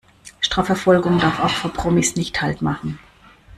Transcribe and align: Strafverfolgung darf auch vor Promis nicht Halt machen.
Strafverfolgung 0.41 1.19
darf 1.19 1.39
auch 1.39 1.49
vor 1.51 1.73
Promis 1.73 2.15
nicht 2.15 2.41
Halt 2.41 2.63
machen. 2.63 2.97